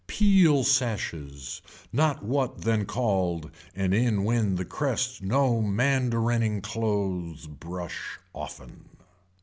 Peel 0.07 0.63
sashes 0.63 1.61
not 1.93 2.23
what 2.25 2.61
then 2.61 2.87
called 2.87 3.51
and 3.75 3.93
in 3.93 4.23
when 4.23 4.55
the 4.55 4.65
crest 4.65 5.21
no 5.21 5.61
mandarining 5.61 6.59
clothes 6.59 7.45
brush 7.45 8.17
often. 8.33 8.89